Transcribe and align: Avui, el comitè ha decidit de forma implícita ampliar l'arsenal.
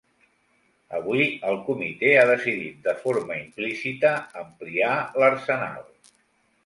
Avui, 0.99 1.21
el 1.49 1.59
comitè 1.67 2.09
ha 2.21 2.25
decidit 2.31 2.81
de 2.87 2.95
forma 3.03 3.37
implícita 3.43 4.15
ampliar 4.45 4.95
l'arsenal. 5.23 5.81